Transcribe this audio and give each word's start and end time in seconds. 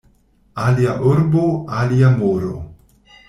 Alia 0.63 0.95
urbo, 1.09 1.43
alia 1.81 2.09
moro. 2.17 2.53